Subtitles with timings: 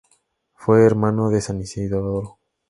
[0.55, 2.39] Fue hermano de San Isidoro.